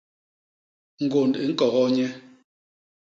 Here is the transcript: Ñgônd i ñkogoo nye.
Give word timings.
Ñgônd 1.03 1.33
i 1.41 1.45
ñkogoo 1.51 1.89
nye. 1.95 2.07